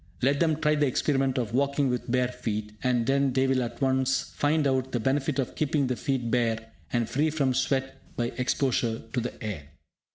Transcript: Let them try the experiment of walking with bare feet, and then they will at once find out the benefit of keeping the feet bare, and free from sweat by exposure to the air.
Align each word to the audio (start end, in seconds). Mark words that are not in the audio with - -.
Let 0.23 0.39
them 0.39 0.55
try 0.59 0.73
the 0.73 0.87
experiment 0.87 1.37
of 1.37 1.53
walking 1.53 1.87
with 1.87 2.09
bare 2.09 2.29
feet, 2.29 2.71
and 2.81 3.05
then 3.05 3.33
they 3.33 3.45
will 3.45 3.61
at 3.61 3.79
once 3.81 4.31
find 4.35 4.65
out 4.65 4.93
the 4.93 4.99
benefit 4.99 5.37
of 5.37 5.53
keeping 5.53 5.85
the 5.85 5.95
feet 5.95 6.31
bare, 6.31 6.71
and 6.91 7.07
free 7.07 7.29
from 7.29 7.53
sweat 7.53 8.01
by 8.15 8.29
exposure 8.35 9.03
to 9.13 9.21
the 9.21 9.43
air. 9.43 9.65